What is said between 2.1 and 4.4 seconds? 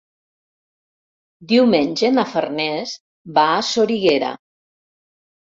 na Farners va a Soriguera.